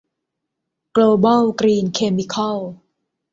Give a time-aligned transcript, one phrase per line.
[0.91, 2.59] โกลบอลกรีนเคมิคอล